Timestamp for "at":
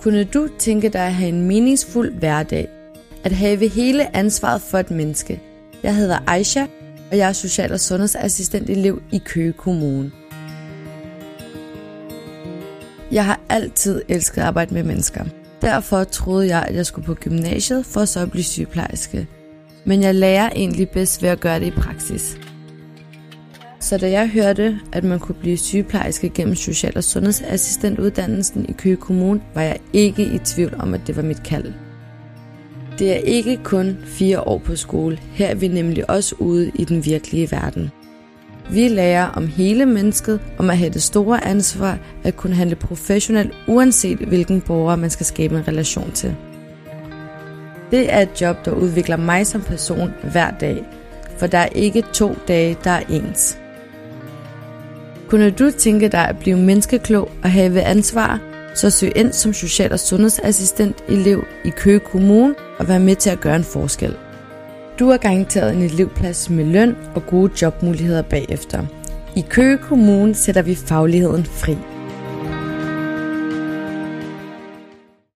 1.06-1.14, 3.24-3.32, 14.40-14.46, 16.62-16.74, 18.20-18.30, 21.28-21.40, 24.92-25.04, 30.94-31.00, 40.70-40.78, 42.24-42.36, 56.28-56.38, 63.30-63.40